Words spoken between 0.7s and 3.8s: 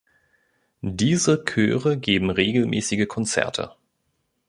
Diese Chöre geben regelmäßige Konzerte.